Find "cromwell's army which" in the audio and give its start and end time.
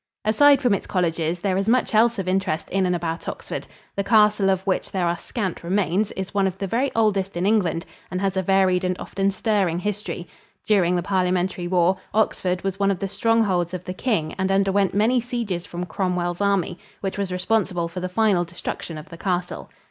15.85-17.19